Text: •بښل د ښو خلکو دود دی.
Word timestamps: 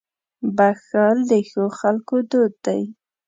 •بښل 0.57 1.17
د 1.29 1.31
ښو 1.49 1.63
خلکو 1.79 2.15
دود 2.29 2.53
دی. 2.65 2.81